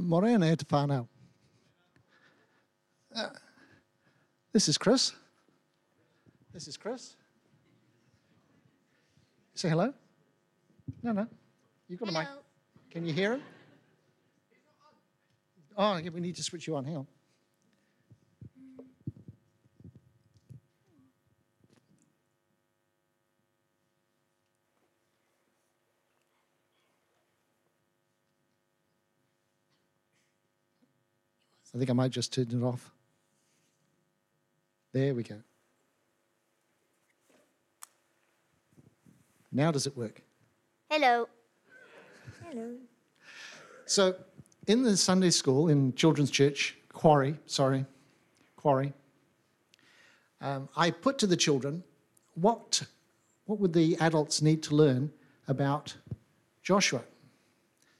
Morena 0.00 0.50
e 0.50 0.56
te 0.56 0.64
whānau. 0.64 1.06
Uh, 3.14 3.28
this 4.52 4.68
is 4.68 4.78
Chris. 4.78 5.12
This 6.52 6.68
is 6.68 6.76
Chris. 6.76 7.16
Say 9.54 9.68
hello. 9.68 9.92
No, 11.02 11.12
no. 11.12 11.26
You've 11.88 12.00
got 12.00 12.08
a 12.08 12.12
mic. 12.12 12.28
Can 12.90 13.04
you 13.04 13.12
hear 13.12 13.34
him? 13.34 13.42
Oh, 15.76 15.96
yeah, 15.96 16.10
we 16.10 16.20
need 16.20 16.36
to 16.36 16.42
switch 16.42 16.66
you 16.66 16.76
on. 16.76 16.84
Hang 16.84 16.96
on. 16.96 17.06
I 31.74 31.78
think 31.78 31.90
I 31.90 31.92
might 31.92 32.10
just 32.10 32.32
turn 32.32 32.48
it 32.50 32.62
off. 32.62 32.90
There 34.92 35.14
we 35.14 35.22
go. 35.22 35.36
Now 39.52 39.70
does 39.70 39.86
it 39.86 39.96
work? 39.96 40.20
Hello. 40.90 41.28
Hello. 42.44 42.76
So, 43.86 44.14
in 44.66 44.82
the 44.82 44.96
Sunday 44.96 45.30
school 45.30 45.68
in 45.68 45.92
Children's 45.94 46.30
Church, 46.30 46.76
Quarry, 46.92 47.36
sorry, 47.46 47.84
Quarry, 48.56 48.92
um, 50.40 50.68
I 50.76 50.90
put 50.90 51.18
to 51.18 51.26
the 51.26 51.36
children 51.36 51.82
what, 52.34 52.82
what 53.46 53.58
would 53.58 53.72
the 53.72 53.96
adults 54.00 54.42
need 54.42 54.62
to 54.64 54.74
learn 54.74 55.12
about 55.48 55.94
Joshua? 56.62 57.02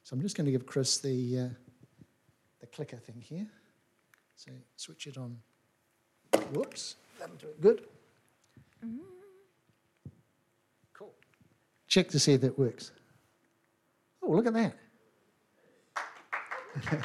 So, 0.02 0.14
I'm 0.14 0.22
just 0.22 0.36
going 0.36 0.46
to 0.46 0.52
give 0.52 0.66
Chris 0.66 0.98
the, 0.98 1.38
uh, 1.38 1.48
the 2.60 2.66
clicker 2.66 2.96
thing 2.96 3.20
here. 3.20 3.46
So, 4.40 4.52
switch 4.74 5.06
it 5.06 5.18
on. 5.18 5.36
Whoops, 6.54 6.96
that'll 7.18 7.36
do 7.36 7.48
it 7.48 7.60
good. 7.60 7.82
Cool. 10.94 11.12
Check 11.86 12.08
to 12.08 12.18
see 12.18 12.32
if 12.32 12.42
it 12.42 12.58
works. 12.58 12.90
Oh, 14.22 14.30
look 14.30 14.46
at 14.46 14.54
that. 14.54 14.76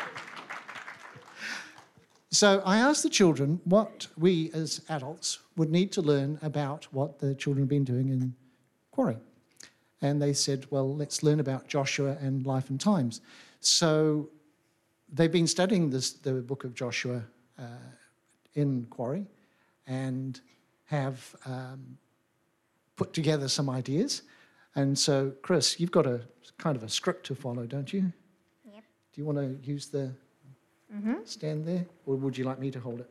so 2.31 2.61
I 2.65 2.77
asked 2.77 3.03
the 3.03 3.09
children 3.09 3.59
what 3.65 4.07
we 4.17 4.49
as 4.53 4.79
adults 4.87 5.39
would 5.57 5.69
need 5.69 5.91
to 5.91 6.01
learn 6.01 6.39
about 6.41 6.85
what 6.93 7.19
the 7.19 7.35
children 7.35 7.63
have 7.63 7.69
been 7.69 7.83
doing 7.83 8.07
in 8.07 8.33
Quarry. 8.91 9.17
And 10.01 10.21
they 10.21 10.31
said, 10.31 10.67
well, 10.69 10.95
let's 10.95 11.21
learn 11.21 11.41
about 11.41 11.67
Joshua 11.67 12.15
and 12.21 12.45
life 12.45 12.69
and 12.69 12.79
times. 12.79 13.19
So 13.59 14.29
they've 15.11 15.31
been 15.31 15.47
studying 15.47 15.89
this, 15.89 16.13
the 16.13 16.33
book 16.33 16.63
of 16.63 16.73
Joshua 16.73 17.23
uh, 17.59 17.63
in 18.53 18.85
Quarry 18.89 19.25
and 19.87 20.39
have 20.85 21.35
um, 21.45 21.97
put 22.95 23.13
together 23.13 23.47
some 23.47 23.69
ideas. 23.69 24.23
And 24.75 24.97
so, 24.97 25.33
Chris, 25.41 25.79
you've 25.79 25.91
got 25.91 26.05
a 26.05 26.21
kind 26.57 26.75
of 26.75 26.83
a 26.83 26.89
script 26.89 27.25
to 27.27 27.35
follow, 27.35 27.65
don't 27.65 27.91
you? 27.91 28.11
Yep. 28.71 28.83
Do 29.13 29.21
you 29.21 29.25
want 29.25 29.37
to 29.37 29.69
use 29.69 29.87
the 29.87 30.11
stand 31.25 31.65
there, 31.65 31.85
or 32.05 32.15
would 32.15 32.37
you 32.37 32.43
like 32.43 32.59
me 32.59 32.71
to 32.71 32.79
hold 32.79 32.99
it? 32.99 33.09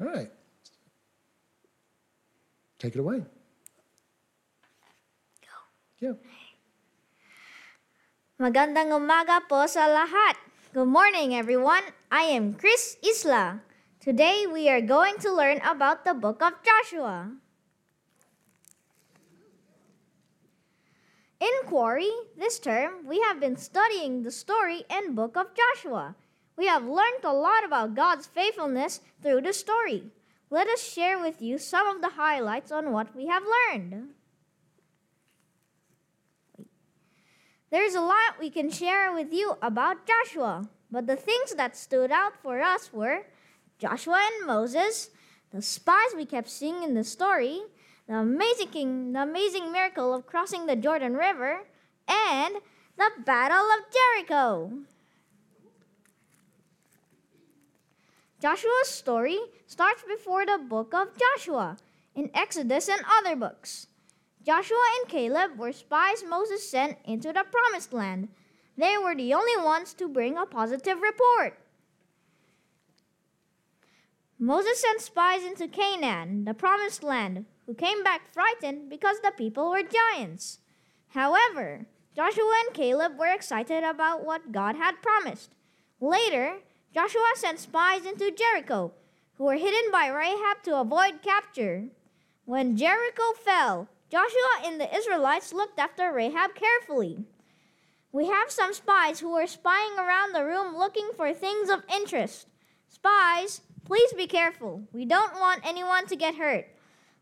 All 0.00 0.08
right. 0.08 0.30
Take 2.78 2.96
it 2.96 3.00
away. 3.00 3.20
Go. 5.44 5.56
Yeah. 6.00 6.16
Magandang 8.40 8.96
umaga 8.96 9.44
po 9.44 9.68
sa 9.68 9.84
lahat. 9.84 10.40
Good 10.72 10.88
morning, 10.88 11.36
everyone. 11.36 11.84
I 12.08 12.32
am 12.32 12.56
Chris 12.56 12.96
Isla. 13.04 13.60
Today 14.00 14.48
we 14.48 14.72
are 14.72 14.80
going 14.80 15.20
to 15.20 15.28
learn 15.28 15.60
about 15.60 16.08
the 16.08 16.16
book 16.16 16.40
of 16.40 16.56
Joshua. 16.64 17.36
In 21.36 21.54
Quarry, 21.68 22.08
this 22.40 22.56
term, 22.56 23.04
we 23.04 23.20
have 23.28 23.36
been 23.36 23.60
studying 23.60 24.24
the 24.24 24.32
story 24.32 24.88
and 24.88 25.12
book 25.12 25.36
of 25.36 25.52
Joshua. 25.52 26.16
We 26.60 26.66
have 26.66 26.84
learned 26.84 27.24
a 27.24 27.32
lot 27.32 27.64
about 27.64 27.94
God's 27.94 28.26
faithfulness 28.26 29.00
through 29.22 29.40
the 29.40 29.54
story. 29.54 30.02
Let 30.50 30.68
us 30.68 30.86
share 30.86 31.18
with 31.18 31.40
you 31.40 31.56
some 31.56 31.86
of 31.88 32.02
the 32.02 32.10
highlights 32.10 32.70
on 32.70 32.92
what 32.92 33.16
we 33.16 33.28
have 33.28 33.44
learned. 33.72 34.10
There's 37.70 37.94
a 37.94 38.02
lot 38.02 38.38
we 38.38 38.50
can 38.50 38.70
share 38.70 39.10
with 39.10 39.32
you 39.32 39.56
about 39.62 40.06
Joshua, 40.06 40.68
but 40.90 41.06
the 41.06 41.16
things 41.16 41.54
that 41.54 41.78
stood 41.78 42.10
out 42.10 42.34
for 42.42 42.60
us 42.60 42.92
were 42.92 43.22
Joshua 43.78 44.20
and 44.20 44.46
Moses, 44.46 45.08
the 45.52 45.62
spies 45.62 46.12
we 46.14 46.26
kept 46.26 46.50
seeing 46.50 46.82
in 46.82 46.92
the 46.92 47.04
story, 47.04 47.62
the 48.06 48.16
amazing, 48.16 49.14
the 49.14 49.22
amazing 49.22 49.72
miracle 49.72 50.12
of 50.12 50.26
crossing 50.26 50.66
the 50.66 50.76
Jordan 50.76 51.14
River, 51.14 51.60
and 52.06 52.56
the 52.98 53.10
Battle 53.24 53.64
of 53.64 53.86
Jericho. 53.90 54.72
Joshua's 58.40 58.88
story 58.88 59.38
starts 59.66 60.02
before 60.02 60.46
the 60.46 60.56
book 60.56 60.94
of 60.94 61.08
Joshua 61.18 61.76
in 62.14 62.30
Exodus 62.32 62.88
and 62.88 63.02
other 63.18 63.36
books. 63.36 63.86
Joshua 64.42 64.82
and 64.98 65.10
Caleb 65.10 65.58
were 65.58 65.72
spies 65.72 66.24
Moses 66.26 66.68
sent 66.68 66.96
into 67.04 67.34
the 67.34 67.44
promised 67.44 67.92
land. 67.92 68.28
They 68.78 68.96
were 68.96 69.14
the 69.14 69.34
only 69.34 69.62
ones 69.62 69.92
to 69.94 70.08
bring 70.08 70.38
a 70.38 70.46
positive 70.46 71.02
report. 71.02 71.58
Moses 74.38 74.80
sent 74.80 75.02
spies 75.02 75.44
into 75.44 75.68
Canaan, 75.68 76.46
the 76.46 76.54
promised 76.54 77.02
land, 77.02 77.44
who 77.66 77.74
came 77.74 78.02
back 78.02 78.32
frightened 78.32 78.88
because 78.88 79.20
the 79.20 79.32
people 79.36 79.70
were 79.70 79.82
giants. 79.82 80.60
However, 81.08 81.84
Joshua 82.16 82.54
and 82.64 82.74
Caleb 82.74 83.18
were 83.18 83.26
excited 83.26 83.84
about 83.84 84.24
what 84.24 84.50
God 84.50 84.76
had 84.76 85.02
promised. 85.02 85.54
Later, 86.00 86.60
Joshua 86.92 87.32
sent 87.36 87.60
spies 87.60 88.04
into 88.04 88.32
Jericho, 88.32 88.92
who 89.34 89.44
were 89.44 89.54
hidden 89.56 89.92
by 89.92 90.08
Rahab 90.08 90.62
to 90.64 90.80
avoid 90.80 91.22
capture. 91.22 91.84
When 92.46 92.76
Jericho 92.76 93.32
fell, 93.44 93.88
Joshua 94.10 94.64
and 94.64 94.80
the 94.80 94.92
Israelites 94.92 95.52
looked 95.52 95.78
after 95.78 96.12
Rahab 96.12 96.56
carefully. 96.56 97.24
We 98.10 98.26
have 98.26 98.50
some 98.50 98.74
spies 98.74 99.20
who 99.20 99.32
are 99.34 99.46
spying 99.46 99.96
around 99.96 100.32
the 100.32 100.44
room 100.44 100.76
looking 100.76 101.10
for 101.16 101.32
things 101.32 101.70
of 101.70 101.84
interest. 101.94 102.48
Spies, 102.88 103.60
please 103.84 104.12
be 104.14 104.26
careful. 104.26 104.82
We 104.92 105.04
don't 105.04 105.38
want 105.38 105.64
anyone 105.64 106.06
to 106.08 106.16
get 106.16 106.34
hurt. 106.34 106.66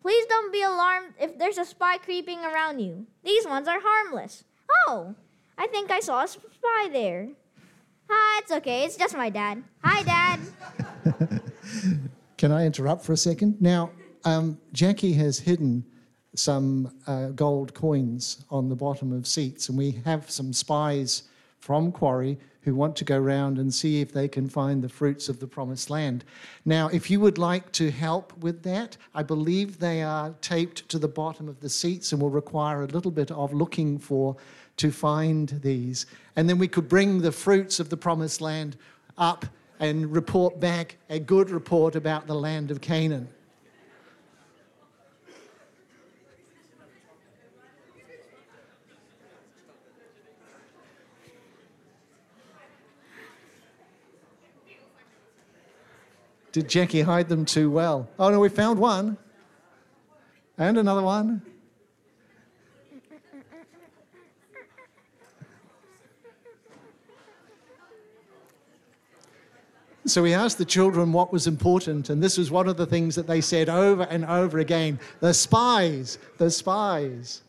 Please 0.01 0.25
don't 0.27 0.51
be 0.51 0.63
alarmed 0.63 1.13
if 1.21 1.39
there's 1.39 1.59
a 1.59 1.67
spy 1.67 1.99
creeping 1.99 2.39
around 2.39 2.79
you. 2.79 3.07
These 3.23 3.47
ones 3.47 3.69
are 3.69 3.81
harmless. 3.83 4.45
Oh, 4.87 5.15
I 5.59 5.67
think 5.67 5.91
I 5.91 6.01
saw 6.01 6.23
a 6.23 6.29
spy 6.29 6.89
there. 6.91 7.29
Ah, 8.11 8.39
it's 8.41 8.53
okay. 8.53 8.85
It's 8.85 8.97
just 8.97 9.17
my 9.17 9.31
dad. 9.31 9.63
Hi, 9.85 10.03
Dad. 10.03 10.41
Can 12.39 12.53
I 12.53 12.67
interrupt 12.67 13.05
for 13.05 13.13
a 13.13 13.17
second? 13.17 13.61
Now, 13.61 13.91
um, 14.25 14.59
Jackie 14.73 15.13
has 15.15 15.39
hidden 15.39 15.85
some 16.35 16.95
uh, 17.07 17.29
gold 17.29 17.75
coins 17.75 18.45
on 18.51 18.69
the 18.69 18.77
bottom 18.77 19.13
of 19.13 19.27
seats, 19.27 19.69
and 19.69 19.77
we 19.77 20.01
have 20.05 20.31
some 20.31 20.53
spies 20.53 21.25
from 21.61 21.93
Quarry 21.93 22.39
who 22.63 22.75
want 22.75 22.97
to 22.97 23.05
go 23.05 23.19
round 23.19 23.59
and 23.59 23.73
see 23.73 24.01
if 24.01 24.13
they 24.13 24.29
can 24.29 24.49
find 24.49 24.83
the 24.83 24.89
fruits 24.89 25.29
of 25.29 25.41
the 25.41 25.47
promised 25.47 25.89
land. 25.89 26.23
Now, 26.65 26.89
if 26.89 27.11
you 27.11 27.19
would 27.21 27.39
like 27.39 27.73
to 27.73 27.91
help 27.91 28.37
with 28.39 28.63
that, 28.65 28.97
I 29.15 29.23
believe 29.23 29.79
they 29.79 30.03
are 30.03 30.35
taped 30.43 30.87
to 30.91 30.99
the 30.99 31.09
bottom 31.09 31.49
of 31.49 31.61
the 31.61 31.71
seats 31.71 32.13
and 32.13 32.21
will 32.21 32.31
require 32.31 32.83
a 32.83 32.87
little 32.87 33.11
bit 33.11 33.31
of 33.31 33.55
looking 33.55 33.99
for 33.99 34.37
to 34.77 34.91
find 34.91 35.49
these. 35.63 36.07
And 36.37 36.49
then 36.49 36.59
we 36.59 36.69
could 36.69 36.89
bring 36.89 37.23
the 37.23 37.33
fruits 37.33 37.81
of 37.81 37.89
the 37.89 37.97
promised 37.97 38.41
land 38.41 38.77
up 39.17 39.47
and 39.81 40.13
report 40.13 40.61
back 40.61 40.97
a 41.09 41.19
good 41.19 41.51
report 41.51 41.97
about 41.97 42.27
the 42.27 42.35
land 42.35 42.71
of 42.71 42.81
Canaan. 42.81 43.29
Did 56.53 56.69
Jackie 56.69 57.03
hide 57.03 57.29
them 57.29 57.45
too 57.45 57.71
well? 57.71 58.09
Oh 58.19 58.31
no, 58.31 58.41
we 58.41 58.49
found 58.49 58.79
one. 58.79 59.17
And 60.57 60.77
another 60.77 61.03
one. 61.03 61.43
So 70.09 70.23
we 70.23 70.33
asked 70.33 70.57
the 70.57 70.65
children 70.65 71.13
what 71.13 71.35
was 71.35 71.47
important, 71.47 72.09
and 72.09 72.23
this 72.23 72.39
was 72.39 72.51
one 72.51 72.67
of 72.67 72.79
the 72.79 72.87
things 72.87 73.15
that 73.17 73.27
they 73.27 73.43
said 73.43 73.69
over 73.69 74.05
and 74.05 74.25
over 74.25 74.59
again 74.59 74.99
the 75.21 75.35
spies, 75.35 76.19
the 76.39 76.51
spies. 76.51 77.43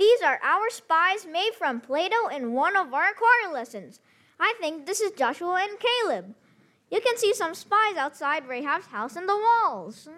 These 0.00 0.22
are 0.22 0.40
our 0.42 0.70
spies 0.70 1.26
made 1.30 1.50
from 1.52 1.82
Play 1.82 2.08
Doh 2.08 2.28
in 2.28 2.54
one 2.54 2.74
of 2.74 2.94
our 2.94 3.12
choir 3.12 3.52
lessons. 3.52 4.00
I 4.40 4.54
think 4.58 4.86
this 4.86 4.98
is 4.98 5.12
Joshua 5.12 5.60
and 5.60 5.78
Caleb. 5.78 6.34
You 6.90 7.02
can 7.02 7.18
see 7.18 7.34
some 7.34 7.54
spies 7.54 7.98
outside 7.98 8.48
Rahab's 8.48 8.86
house 8.86 9.14
in 9.14 9.26
the 9.26 9.36
walls. 9.36 10.08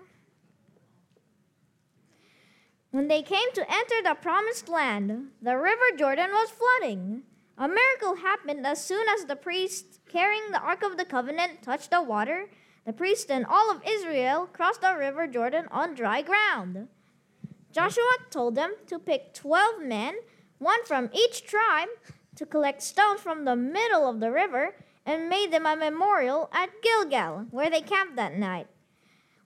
When 2.93 3.09
they 3.09 3.23
came 3.23 3.53
to 3.55 3.69
enter 3.69 3.97
the 4.05 4.15
promised 4.15 4.69
land, 4.69 5.31
the 5.43 5.57
river 5.57 5.97
Jordan 5.99 6.31
was 6.31 6.51
flooding. 6.51 7.25
A 7.59 7.67
miracle 7.67 8.23
happened 8.23 8.65
as 8.65 8.85
soon 8.85 9.09
as 9.09 9.25
the 9.25 9.35
priest 9.35 9.99
carrying 10.09 10.53
the 10.53 10.61
Ark 10.61 10.85
of 10.85 10.97
the 10.97 11.05
Covenant 11.05 11.61
touched 11.61 11.91
the 11.91 12.03
water. 12.03 12.51
The 12.87 12.93
priest 12.93 13.33
and 13.33 13.45
all 13.45 13.69
of 13.69 13.83
Israel 13.85 14.47
crossed 14.53 14.83
the 14.83 14.95
river 14.97 15.27
Jordan 15.27 15.67
on 15.73 15.97
dry 15.97 16.23
ground. 16.23 16.87
Joshua 17.73 18.17
told 18.31 18.55
them 18.55 18.75
to 18.87 18.99
pick 18.99 19.33
12 19.33 19.83
men, 19.83 20.15
one 20.59 20.85
from 20.85 21.09
each 21.15 21.45
tribe, 21.45 21.89
to 22.37 22.47
collect 22.47 22.83
stones 22.83 23.21
from 23.21 23.45
the 23.45 23.57
middle 23.57 24.09
of 24.09 24.21
the 24.21 24.31
river 24.31 24.75
and 25.07 25.29
made 25.29 25.51
them 25.51 25.67
a 25.67 25.75
memorial 25.75 26.51
at 26.53 26.71
Gilgal, 26.83 27.47
where 27.51 27.71
they 27.71 27.81
camped 27.81 28.17
that 28.17 28.37
night. 28.37 28.67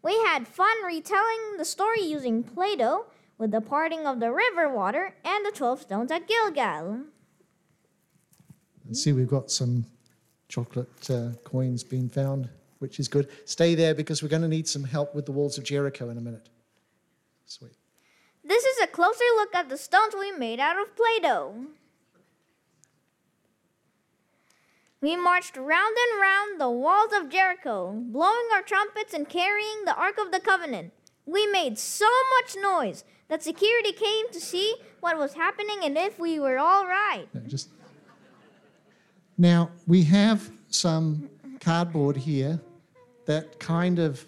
We 0.02 0.14
had 0.24 0.46
fun 0.46 0.84
retelling 0.84 1.56
the 1.56 1.64
story 1.64 2.02
using 2.02 2.42
Play 2.42 2.76
Doh 2.76 3.06
with 3.38 3.52
the 3.52 3.60
parting 3.60 4.06
of 4.06 4.20
the 4.20 4.32
river 4.32 4.68
water 4.68 5.14
and 5.24 5.44
the 5.44 5.52
12 5.52 5.82
stones 5.82 6.10
at 6.10 6.28
Gilgal. 6.28 7.00
And 8.86 8.96
see, 8.96 9.12
we've 9.12 9.28
got 9.28 9.50
some 9.50 9.84
chocolate 10.48 11.10
uh, 11.10 11.30
coins 11.44 11.82
being 11.82 12.08
found, 12.08 12.48
which 12.78 13.00
is 13.00 13.08
good. 13.08 13.28
Stay 13.46 13.74
there 13.74 13.94
because 13.94 14.22
we're 14.22 14.28
going 14.28 14.42
to 14.42 14.48
need 14.48 14.68
some 14.68 14.84
help 14.84 15.14
with 15.14 15.26
the 15.26 15.32
walls 15.32 15.58
of 15.58 15.64
Jericho 15.64 16.08
in 16.10 16.18
a 16.18 16.20
minute. 16.20 16.48
Sweet. 17.44 17.72
This 18.46 18.64
is 18.64 18.80
a 18.80 18.86
closer 18.86 19.24
look 19.34 19.54
at 19.56 19.68
the 19.68 19.76
stones 19.76 20.14
we 20.16 20.30
made 20.30 20.60
out 20.60 20.80
of 20.80 20.94
Play 20.94 21.18
Doh. 21.20 21.66
We 25.00 25.16
marched 25.16 25.56
round 25.56 25.96
and 25.96 26.20
round 26.20 26.60
the 26.60 26.70
walls 26.70 27.12
of 27.12 27.28
Jericho, 27.28 27.92
blowing 27.92 28.46
our 28.54 28.62
trumpets 28.62 29.12
and 29.12 29.28
carrying 29.28 29.84
the 29.84 29.96
Ark 29.96 30.18
of 30.18 30.30
the 30.30 30.38
Covenant. 30.38 30.92
We 31.26 31.46
made 31.48 31.76
so 31.76 32.08
much 32.38 32.56
noise 32.60 33.04
that 33.28 33.42
security 33.42 33.92
came 33.92 34.30
to 34.30 34.40
see 34.40 34.76
what 35.00 35.18
was 35.18 35.34
happening 35.34 35.78
and 35.82 35.98
if 35.98 36.20
we 36.20 36.38
were 36.38 36.58
all 36.58 36.86
right. 36.86 37.26
Just 37.48 37.70
now 39.36 39.70
we 39.88 40.04
have 40.04 40.52
some 40.68 41.28
cardboard 41.58 42.16
here 42.16 42.60
that 43.24 43.58
kind 43.58 43.98
of 43.98 44.24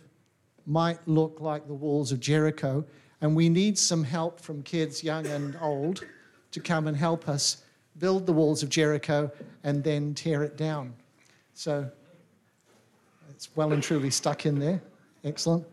might 0.67 1.07
look 1.07 1.41
like 1.41 1.69
the 1.69 1.75
walls 1.75 2.11
of 2.11 2.19
Jericho, 2.19 2.85
and 3.21 3.35
we 3.35 3.49
need 3.49 3.77
some 3.79 4.05
help 4.05 4.41
from 4.41 4.63
kids, 4.63 5.03
young 5.03 5.27
and 5.27 5.57
old, 5.61 6.05
to 6.53 6.61
come 6.61 6.87
and 6.87 6.97
help 6.97 7.29
us 7.29 7.65
build 7.99 8.27
the 8.27 8.33
walls 8.33 8.63
of 8.63 8.69
Jericho 8.69 9.31
and 9.65 9.83
then 9.83 10.15
tear 10.15 10.45
it 10.45 10.57
down. 10.57 10.95
So 11.55 11.91
it's 13.31 13.55
well 13.57 13.73
and 13.73 13.83
truly 13.83 14.11
stuck 14.11 14.47
in 14.47 14.59
there. 14.59 14.81
Excellent. 15.25 15.67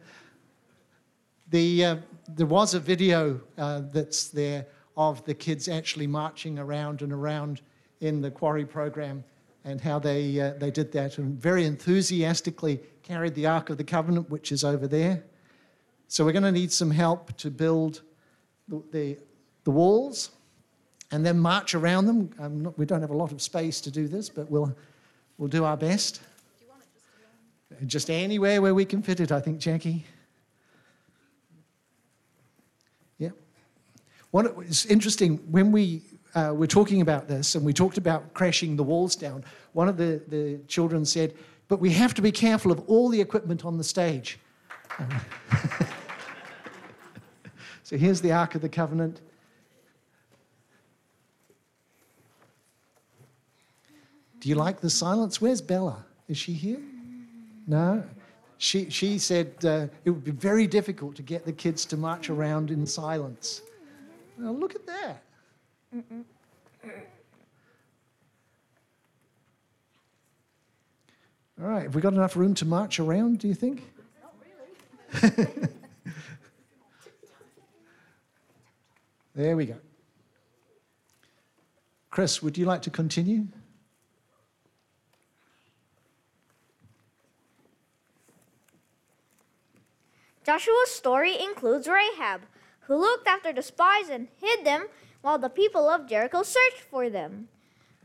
The, 1.49 1.85
uh, 1.85 1.95
there 2.29 2.47
was 2.47 2.73
a 2.73 2.79
video 2.79 3.39
uh, 3.57 3.81
that's 3.91 4.29
there 4.29 4.65
of 4.97 5.23
the 5.25 5.33
kids 5.33 5.67
actually 5.67 6.07
marching 6.07 6.57
around 6.57 7.01
and 7.01 7.13
around 7.13 7.61
in 8.01 8.21
the 8.21 8.31
quarry 8.31 8.65
program 8.65 9.23
and 9.63 9.79
how 9.79 9.99
they, 9.99 10.39
uh, 10.39 10.53
they 10.57 10.71
did 10.71 10.91
that 10.93 11.17
and 11.17 11.39
very 11.39 11.65
enthusiastically 11.65 12.79
carried 13.03 13.35
the 13.35 13.45
Ark 13.45 13.69
of 13.69 13.77
the 13.77 13.83
Covenant, 13.83 14.29
which 14.29 14.51
is 14.51 14.63
over 14.63 14.87
there. 14.87 15.23
So 16.07 16.23
we're 16.23 16.31
going 16.31 16.43
to 16.43 16.51
need 16.51 16.71
some 16.71 16.91
help 16.91 17.35
to 17.37 17.49
build 17.49 18.01
the, 18.67 18.83
the, 18.91 19.17
the 19.63 19.71
walls 19.71 20.29
and 21.11 21.25
then 21.25 21.39
march 21.39 21.75
around 21.75 22.05
them. 22.05 22.29
Not, 22.61 22.77
we 22.77 22.85
don't 22.85 23.01
have 23.01 23.09
a 23.11 23.17
lot 23.17 23.31
of 23.31 23.41
space 23.41 23.81
to 23.81 23.91
do 23.91 24.07
this, 24.07 24.29
but 24.29 24.49
we'll, 24.49 24.75
we'll 25.37 25.49
do 25.49 25.63
our 25.63 25.77
best. 25.77 26.21
Do 26.59 26.65
just, 27.79 27.87
just 27.87 28.09
anywhere 28.09 28.61
where 28.61 28.73
we 28.73 28.85
can 28.85 29.01
fit 29.01 29.19
it, 29.19 29.31
I 29.31 29.39
think, 29.39 29.59
Jackie. 29.59 30.05
Yeah. 33.17 33.31
One, 34.31 34.53
it's 34.67 34.85
interesting, 34.85 35.37
when 35.51 35.71
we 35.71 36.01
uh, 36.33 36.53
were 36.55 36.67
talking 36.67 37.01
about 37.01 37.27
this 37.27 37.55
and 37.55 37.65
we 37.65 37.73
talked 37.73 37.97
about 37.97 38.33
crashing 38.33 38.75
the 38.75 38.83
walls 38.83 39.15
down, 39.15 39.43
one 39.73 39.87
of 39.87 39.97
the, 39.97 40.21
the 40.27 40.59
children 40.67 41.05
said, 41.05 41.33
but 41.67 41.79
we 41.79 41.91
have 41.91 42.13
to 42.13 42.21
be 42.21 42.31
careful 42.31 42.71
of 42.71 42.79
all 42.87 43.09
the 43.09 43.19
equipment 43.19 43.65
on 43.65 43.77
the 43.77 43.83
stage. 43.83 44.39
So 47.83 47.97
here's 47.97 48.21
the 48.21 48.31
Ark 48.31 48.55
of 48.55 48.61
the 48.61 48.69
Covenant. 48.69 49.21
Do 54.39 54.49
you 54.49 54.55
like 54.55 54.79
the 54.79 54.89
silence? 54.89 55.41
Where's 55.41 55.61
Bella? 55.61 56.05
Is 56.27 56.37
she 56.37 56.53
here? 56.53 56.79
No? 57.67 58.03
She, 58.57 58.89
she 58.89 59.17
said 59.17 59.53
uh, 59.65 59.87
it 60.05 60.11
would 60.11 60.23
be 60.23 60.31
very 60.31 60.67
difficult 60.67 61.15
to 61.15 61.23
get 61.23 61.45
the 61.45 61.51
kids 61.51 61.85
to 61.85 61.97
march 61.97 62.29
around 62.29 62.71
in 62.71 62.85
silence. 62.85 63.61
Now, 64.37 64.51
look 64.51 64.75
at 64.75 64.85
that. 64.85 65.23
All 71.61 71.67
right, 71.67 71.83
have 71.83 71.95
we 71.95 72.01
got 72.01 72.13
enough 72.13 72.35
room 72.35 72.53
to 72.55 72.65
march 72.65 72.99
around, 72.99 73.39
do 73.39 73.47
you 73.47 73.53
think? 73.53 73.83
There 79.35 79.57
we 79.57 79.65
go. 79.65 79.75
Chris, 82.09 82.41
would 82.41 82.57
you 82.57 82.65
like 82.65 82.81
to 82.83 82.89
continue? 82.89 83.47
Joshua's 90.45 90.91
story 90.91 91.37
includes 91.37 91.89
Rahab, 91.89 92.43
who 92.87 92.95
looked 92.95 93.27
after 93.27 93.51
the 93.51 93.61
spies 93.61 94.07
and 94.09 94.29
hid 94.39 94.63
them 94.63 94.87
while 95.21 95.37
the 95.37 95.49
people 95.49 95.89
of 95.89 96.07
Jericho 96.07 96.43
searched 96.43 96.79
for 96.89 97.09
them. 97.09 97.49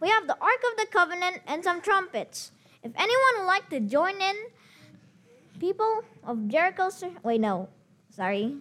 We 0.00 0.08
have 0.08 0.26
the 0.26 0.38
Ark 0.40 0.62
of 0.68 0.78
the 0.78 0.86
Covenant 0.90 1.42
and 1.46 1.62
some 1.62 1.80
trumpets. 1.80 2.50
If 2.82 2.92
anyone 2.96 3.38
would 3.38 3.46
like 3.46 3.68
to 3.70 3.78
join 3.78 4.20
in, 4.20 4.36
people 5.60 6.02
of 6.24 6.48
Jericho, 6.48 6.88
wait, 7.22 7.40
no, 7.40 7.68
sorry. 8.08 8.56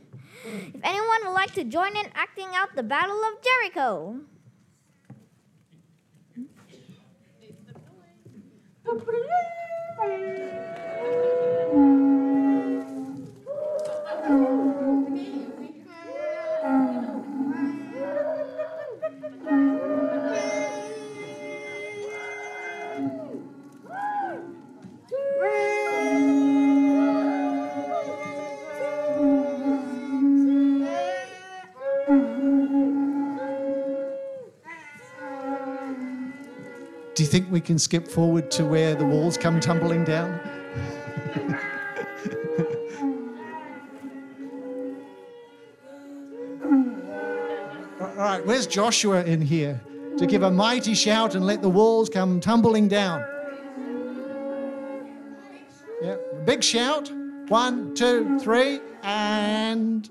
If 0.45 0.81
anyone 0.83 1.21
would 1.23 1.33
like 1.33 1.53
to 1.55 1.63
join 1.63 1.95
in 1.95 2.05
acting 2.13 2.47
out 2.53 2.75
the 2.75 2.83
Battle 2.83 3.15
of 3.15 3.41
Jericho, 3.41 4.19
think 37.29 37.51
we 37.51 37.62
can 37.62 37.77
skip 37.77 38.07
forward 38.07 38.50
to 38.50 38.65
where 38.65 38.95
the 38.95 39.05
walls 39.05 39.38
come 39.38 39.59
tumbling 39.59 40.03
down? 40.03 40.39
All 48.01 48.25
right, 48.25 48.43
where's 48.48 48.65
Joshua 48.65 49.24
in 49.25 49.41
here 49.41 49.79
to 50.17 50.25
give 50.25 50.41
a 50.41 50.50
mighty 50.50 50.95
shout 50.95 51.36
and 51.36 51.45
let 51.45 51.62
the 51.62 51.69
walls 51.69 52.09
come 52.09 52.39
tumbling 52.39 52.88
down? 52.88 53.24
Yeah, 56.01 56.17
big 56.45 56.63
shout. 56.63 57.12
One, 57.48 57.93
two, 57.93 58.39
three, 58.39 58.79
and. 59.03 60.09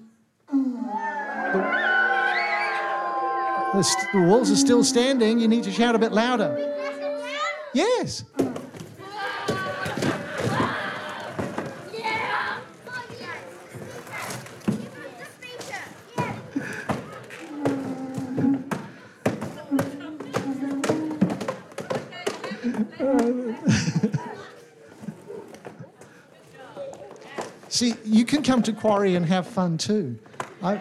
The, 3.74 4.06
the 4.12 4.22
walls 4.22 4.52
are 4.52 4.56
still 4.56 4.84
standing. 4.84 5.40
You 5.40 5.48
need 5.48 5.64
to 5.64 5.72
shout 5.72 5.96
a 5.96 5.98
bit 5.98 6.12
louder. 6.12 6.76
Yes. 7.74 8.24
See, 27.68 27.94
you 28.04 28.24
can 28.24 28.42
come 28.42 28.62
to 28.62 28.72
Quarry 28.72 29.14
and 29.14 29.24
have 29.26 29.46
fun 29.46 29.78
too. 29.78 30.18
I... 30.62 30.80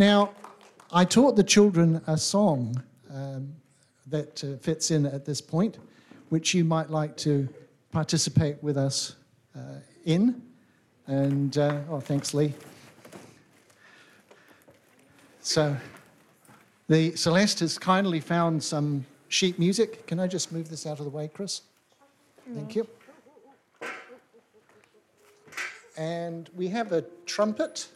now, 0.00 0.30
I 0.90 1.04
taught 1.04 1.36
the 1.36 1.44
children 1.44 2.00
a 2.06 2.16
song 2.16 2.82
um, 3.14 3.54
that 4.06 4.42
uh, 4.42 4.56
fits 4.56 4.90
in 4.90 5.04
at 5.04 5.26
this 5.26 5.42
point, 5.42 5.76
which 6.30 6.54
you 6.54 6.64
might 6.64 6.88
like 6.88 7.18
to 7.18 7.46
participate 7.92 8.56
with 8.62 8.78
us 8.78 9.16
uh, 9.54 9.80
in. 10.06 10.40
And, 11.06 11.58
uh, 11.58 11.80
oh, 11.90 12.00
thanks, 12.00 12.32
Lee. 12.32 12.54
So, 15.42 15.76
the 16.88 17.14
Celeste 17.14 17.60
has 17.60 17.76
kindly 17.76 18.20
found 18.20 18.64
some 18.64 19.04
sheet 19.28 19.58
music. 19.58 20.06
Can 20.06 20.18
I 20.18 20.26
just 20.26 20.50
move 20.50 20.70
this 20.70 20.86
out 20.86 20.98
of 20.98 21.04
the 21.04 21.10
way, 21.10 21.28
Chris? 21.28 21.60
Thank 22.54 22.74
you. 22.74 22.88
And 25.98 26.48
we 26.56 26.68
have 26.68 26.90
a 26.92 27.02
trumpet 27.26 27.86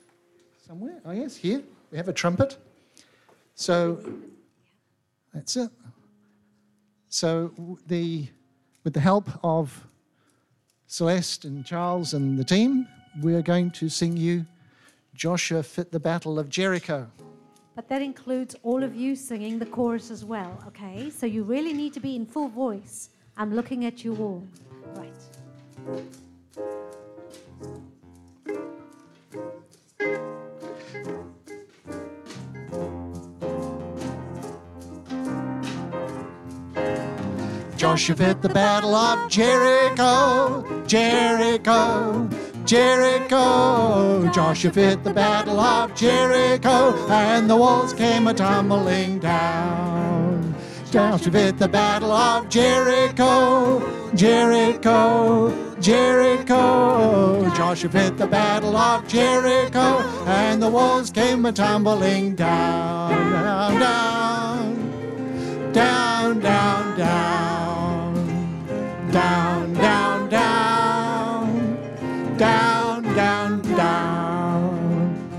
somewhere. 0.67 1.01
Oh, 1.07 1.13
yes, 1.13 1.35
here. 1.35 1.63
We 1.95 1.99
have 1.99 2.09
a 2.09 2.13
trumpet. 2.13 2.57
So 3.55 4.01
that's 5.33 5.57
it. 5.57 5.71
So 7.09 7.53
the, 7.87 8.27
with 8.83 8.95
the 8.95 9.01
help 9.01 9.29
of 9.45 9.87
Celeste 10.89 11.45
and 11.45 11.65
Charles 11.65 12.13
and 12.13 12.37
the 12.37 12.43
team, 12.43 12.89
we 13.23 13.37
are 13.37 13.43
going 13.43 13.71
to 13.71 13.89
sing 13.89 14.17
you 14.17 14.45
Joshua 15.15 15.63
Fit 15.63 15.93
the 15.93 16.01
Battle 16.01 16.37
of 16.37 16.49
Jericho. 16.49 17.09
But 17.77 17.89
that 17.91 18.03
includes 18.03 18.57
all 18.65 18.83
of 18.83 18.97
you 18.97 19.15
singing 19.15 19.61
the 19.61 19.67
chorus 19.67 20.11
as 20.11 20.25
well, 20.25 20.61
okay? 20.67 21.11
So 21.11 21.27
you 21.27 21.45
really 21.45 21.73
need 21.73 21.93
to 21.93 22.01
be 22.01 22.17
in 22.17 22.27
full 22.27 22.49
voice. 22.49 23.11
I'm 23.37 23.55
looking 23.55 23.85
at 23.85 24.05
you 24.05 24.17
all. 24.17 24.45
Right. 24.97 26.11
Joshua 37.95 38.17
fit 38.17 38.43
the 38.43 38.49
battle 38.49 38.93
of 38.93 39.31
Jericho, 39.31 40.85
Jericho, 40.85 42.29
Jericho. 42.65 44.29
Joshua 44.33 44.73
fit 44.73 45.05
the 45.05 45.13
battle 45.13 45.61
of 45.61 45.95
Jericho, 45.95 47.07
and 47.09 47.49
the 47.49 47.55
walls 47.55 47.93
came 47.93 48.27
a 48.27 48.35
tumbling 48.35 49.21
down. 49.21 50.57
Joshua 50.91 51.31
fit 51.31 51.59
the 51.59 51.69
battle 51.69 52.11
of 52.11 52.49
Jericho, 52.49 54.11
Jericho, 54.17 55.77
Jericho. 55.81 57.49
Joshua 57.55 57.91
fit 57.91 58.17
the 58.17 58.27
battle 58.27 58.77
of 58.77 59.07
Jericho, 59.07 60.01
and 60.27 60.61
the 60.61 60.69
walls 60.69 61.11
came 61.11 61.47
a 61.47 61.53
tumbling 61.53 62.35
down, 62.35 63.31
down, 63.31 63.79
down, 63.79 65.73
down, 65.73 66.41
down, 66.41 66.99
down 66.99 67.54
down, 69.15 69.73
down, 69.75 70.29
down, 70.29 71.79
down, 72.37 73.03
down, 73.15 73.63
down. 73.63 75.31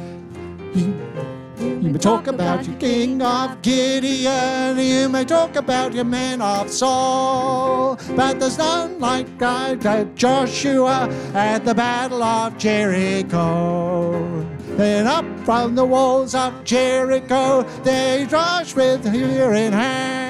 You, 1.60 1.90
may 1.92 2.00
talk 2.00 2.28
about 2.28 2.66
your 2.66 2.78
king 2.78 3.22
of 3.22 3.62
Gideon, 3.62 4.80
you 4.80 5.10
may 5.10 5.26
talk 5.26 5.58
about 5.58 5.94
your 5.94 6.06
men 6.06 6.42
of 6.42 6.70
Saul, 6.70 8.00
but 8.16 8.40
there's 8.40 8.58
none 8.58 8.98
like 9.00 9.38
God, 9.38 9.86
at 9.86 10.16
Joshua 10.16 11.10
at 11.34 11.66
the 11.66 11.76
battle 11.76 12.24
of 12.24 12.58
Jericho. 12.58 14.48
Then 14.78 15.06
up 15.06 15.26
from 15.44 15.76
the 15.76 15.84
walls 15.84 16.34
of 16.34 16.64
Jericho, 16.64 17.64
they 17.84 18.26
rush 18.32 18.74
with 18.74 19.04
spear 19.04 19.52
in 19.52 19.74
hand. 19.74 20.25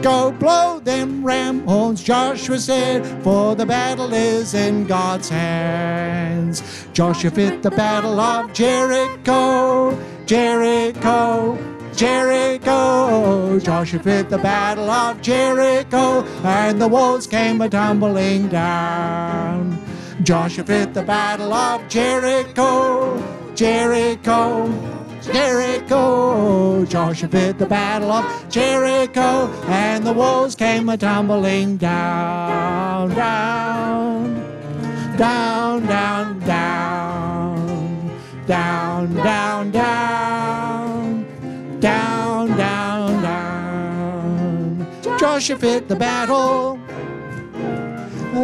Go 0.00 0.32
blow 0.32 0.80
them 0.80 1.24
ram 1.24 1.66
horns, 1.66 2.02
Joshua 2.02 2.58
said, 2.58 3.04
for 3.22 3.54
the 3.54 3.66
battle 3.66 4.12
is 4.12 4.54
in 4.54 4.86
God's 4.86 5.28
hands. 5.28 6.62
Joshua 6.92 7.30
fit 7.30 7.62
the 7.62 7.70
battle 7.70 8.18
of 8.20 8.52
Jericho, 8.52 9.98
Jericho. 10.26 11.58
Jericho, 11.94 13.58
Joshua 13.60 14.00
fit 14.00 14.30
the 14.30 14.38
battle 14.38 14.90
of 14.90 15.20
Jericho, 15.20 16.24
and 16.42 16.80
the 16.80 16.88
walls 16.88 17.26
came 17.26 17.60
a 17.60 17.68
tumbling 17.68 18.48
down. 18.48 19.78
Joshua 20.22 20.64
fit 20.64 20.94
the 20.94 21.02
battle 21.02 21.52
of 21.52 21.86
Jericho, 21.88 23.22
Jericho, 23.54 24.68
Jericho. 25.22 26.84
Joshua 26.86 27.28
fit 27.28 27.58
the 27.58 27.66
battle 27.66 28.10
of 28.10 28.48
Jericho, 28.48 29.48
and 29.66 30.04
the 30.04 30.12
walls 30.12 30.54
came 30.54 30.88
a 30.88 30.96
tumbling 30.96 31.76
down, 31.76 33.10
down, 33.10 34.34
down, 35.16 35.86
down, 35.86 36.40
down, 36.40 38.04
down, 38.46 39.14
down, 39.14 39.70
down, 39.70 41.26
down, 41.80 42.56
down, 42.56 43.22
down. 43.22 44.86
Joshua 45.18 45.56
fit 45.56 45.88
the 45.88 45.96
battle. 45.96 46.78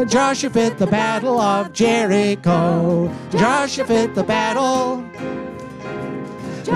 Joshua 0.06 0.50
fit 0.50 0.78
the 0.78 0.86
battle 0.86 1.40
of 1.40 1.72
Jericho. 1.72 3.10
Joshua 3.32 3.84
fit 3.84 4.14
the 4.14 4.22
battle. 4.22 5.07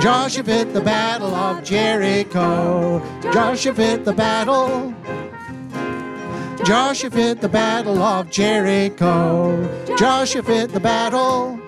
Joshua 0.00 0.42
fit 0.44 0.72
the 0.72 0.80
battle 0.80 1.34
of 1.34 1.62
Jericho. 1.62 3.02
Joshua 3.32 3.74
fit 3.74 4.04
the 4.04 4.12
battle. 4.12 4.94
Joshua 6.64 7.10
fit 7.10 7.40
the 7.40 7.48
battle 7.48 8.02
of 8.02 8.30
Jericho. 8.30 9.96
Joshua 9.96 10.42
fit 10.42 10.72
the 10.72 10.80
battle. 10.80 11.60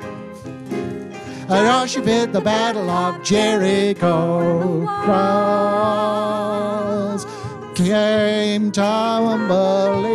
Uh, 1.48 1.64
Joshua 1.64 2.02
fit 2.02 2.32
the 2.32 2.40
battle 2.40 2.88
of 2.88 3.22
Jericho. 3.22 4.86
Cross 5.04 6.06
came 7.74 8.72
tumbling 8.72 10.14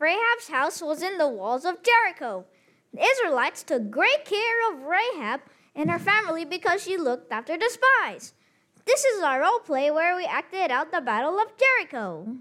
Rahab's 0.00 0.48
house 0.48 0.80
was 0.80 1.02
in 1.02 1.18
the 1.18 1.28
walls 1.28 1.66
of 1.66 1.82
Jericho. 1.82 2.46
The 2.94 3.02
Israelites 3.02 3.62
took 3.62 3.90
great 3.90 4.24
care 4.24 4.72
of 4.72 4.82
Rahab 4.84 5.40
and 5.74 5.90
her 5.90 5.98
family 5.98 6.46
because 6.46 6.82
she 6.82 6.96
looked 6.96 7.30
after 7.30 7.58
the 7.58 7.68
spies. 7.68 8.32
This 8.86 9.04
is 9.04 9.22
our 9.22 9.42
role 9.42 9.58
play 9.60 9.90
where 9.90 10.16
we 10.16 10.24
acted 10.24 10.70
out 10.70 10.90
the 10.90 11.02
Battle 11.02 11.38
of 11.38 11.48
Jericho. 11.58 12.36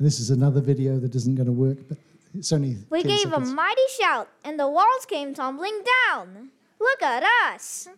This 0.00 0.18
is 0.18 0.30
another 0.30 0.60
video 0.60 0.98
that 0.98 1.14
isn't 1.14 1.36
going 1.36 1.46
to 1.46 1.52
work, 1.52 1.78
but 1.88 1.98
it's 2.36 2.52
only. 2.52 2.78
We 2.90 3.02
gave 3.02 3.30
seconds. 3.30 3.50
a 3.50 3.54
mighty 3.54 3.82
shout, 3.98 4.28
and 4.44 4.58
the 4.58 4.68
walls 4.68 5.06
came 5.06 5.34
tumbling 5.34 5.82
down. 6.08 6.50
Look 6.80 7.02
at 7.02 7.22
us. 7.52 7.88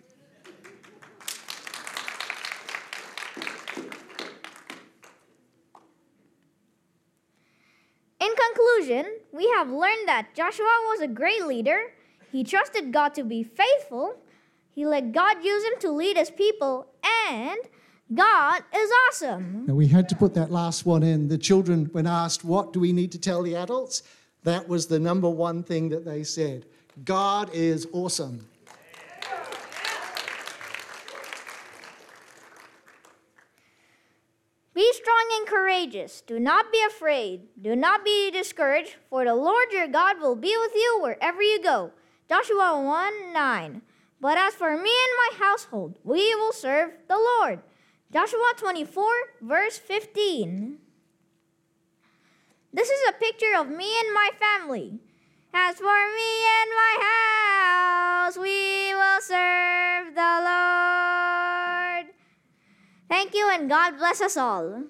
In 8.19 8.29
conclusion, 8.35 9.19
we 9.33 9.49
have 9.57 9.71
learned 9.71 10.07
that 10.07 10.35
Joshua 10.35 10.65
was 10.89 11.01
a 11.01 11.09
great 11.09 11.47
leader. 11.47 11.93
He 12.33 12.45
trusted 12.45 12.93
God 12.93 13.15
to 13.15 13.25
be 13.25 13.43
faithful. 13.43 14.17
He 14.75 14.85
let 14.85 15.13
God 15.13 15.43
use 15.43 15.65
him 15.65 15.79
to 15.81 15.91
lead 15.91 16.17
his 16.17 16.31
people, 16.31 16.87
and 17.31 17.59
God 18.15 18.63
is 18.75 18.91
awesome. 19.09 19.67
Now, 19.67 19.75
we 19.75 19.89
had 19.89 20.09
to 20.11 20.17
put 20.17 20.35
that 20.35 20.51
last 20.51 20.87
one 20.87 21.03
in. 21.03 21.29
The 21.29 21.39
children, 21.39 21.87
when 21.93 22.07
asked, 22.07 22.45
What 22.45 22.73
do 22.73 22.81
we 22.81 22.93
need 22.93 23.11
to 23.13 23.19
tell 23.19 23.43
the 23.43 23.57
adults? 23.57 24.03
That 24.47 24.69
was 24.69 24.87
the 24.87 25.01
number 25.01 25.29
one 25.29 25.65
thing 25.65 25.89
that 25.89 26.05
they 26.05 26.23
said 26.23 26.67
God 27.05 27.51
is 27.53 27.89
awesome. 27.93 28.47
Be 34.73 34.93
strong 34.93 35.27
and 35.39 35.49
courageous. 35.49 36.21
Do 36.21 36.39
not 36.39 36.71
be 36.71 36.81
afraid. 36.87 37.49
Do 37.61 37.75
not 37.75 38.05
be 38.05 38.31
discouraged, 38.31 38.95
for 39.11 39.25
the 39.25 39.35
Lord 39.35 39.73
your 39.73 39.89
God 39.89 40.21
will 40.21 40.37
be 40.37 40.57
with 40.57 40.77
you 40.77 41.01
wherever 41.03 41.43
you 41.43 41.61
go. 41.61 41.91
Joshua 42.29 42.81
1 42.81 43.33
9. 43.33 43.83
But 44.21 44.39
as 44.39 44.55
for 44.55 44.71
me 44.71 44.95
and 44.95 45.41
my 45.41 45.45
household, 45.45 45.99
we 46.05 46.37
will 46.37 46.53
serve 46.53 46.93
the 47.09 47.19
Lord. 47.19 47.59
Joshua 48.13 48.53
24, 48.57 49.05
verse 49.43 49.77
15. 49.77 50.79
This 52.77 52.91
is 52.91 53.01
a 53.09 53.13
picture 53.15 53.57
of 53.57 53.71
me 53.71 53.89
and 54.01 54.13
my 54.13 54.31
family. 54.39 55.01
As 55.55 55.77
for 55.77 55.85
me 55.87 56.33
and 56.61 56.71
my 56.85 56.95
house, 57.09 58.37
we 58.37 58.93
will 58.93 59.21
serve 59.23 60.15
the 60.15 60.35
Lord. 60.45 62.13
Thank 63.09 63.35
you, 63.35 63.49
and 63.51 63.71
God 63.71 63.97
bless 63.97 64.21
us 64.21 64.37
all. 64.37 64.83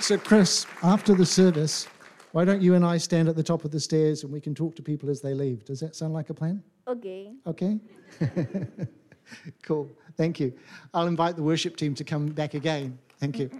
So, 0.00 0.16
Chris, 0.16 0.64
after 0.82 1.14
the 1.14 1.26
service, 1.26 1.86
why 2.32 2.46
don't 2.46 2.62
you 2.62 2.72
and 2.72 2.86
I 2.86 2.96
stand 2.96 3.28
at 3.28 3.36
the 3.36 3.42
top 3.42 3.66
of 3.66 3.70
the 3.70 3.80
stairs 3.80 4.24
and 4.24 4.32
we 4.32 4.40
can 4.40 4.54
talk 4.54 4.74
to 4.76 4.82
people 4.82 5.10
as 5.10 5.20
they 5.20 5.34
leave? 5.34 5.66
Does 5.66 5.80
that 5.80 5.94
sound 5.94 6.14
like 6.14 6.30
a 6.30 6.34
plan? 6.34 6.62
Okay. 6.88 7.34
Okay? 7.46 7.78
cool. 9.62 9.90
Thank 10.16 10.40
you. 10.40 10.52
I'll 10.92 11.06
invite 11.06 11.36
the 11.36 11.42
worship 11.42 11.76
team 11.76 11.94
to 11.94 12.04
come 12.04 12.26
back 12.28 12.54
again. 12.54 12.98
Thank 13.18 13.38
you. 13.38 13.50